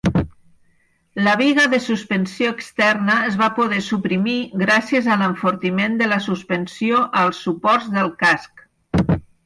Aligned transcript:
La 1.27 1.35
biga 1.41 1.65
de 1.73 1.79
suspensió 1.87 2.53
externa 2.55 3.19
es 3.33 3.37
va 3.43 3.51
poder 3.59 3.83
suprimir 3.89 4.39
gràcies 4.65 5.13
a 5.17 5.21
l'enfortiment 5.23 6.03
de 6.03 6.11
la 6.17 6.21
suspensió 6.31 7.07
als 7.27 7.47
suports 7.49 7.97
del 8.01 8.15
casc. 8.27 8.69